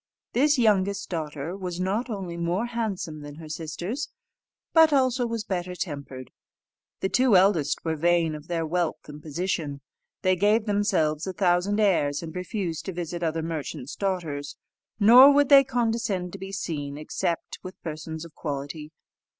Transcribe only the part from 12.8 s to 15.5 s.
to visit other merchants' daughters; nor would